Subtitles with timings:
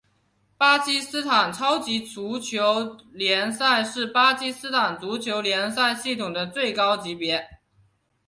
[0.57, 7.47] 巴基斯坦超级足球联赛是巴基斯坦足球联赛系统的最高级别。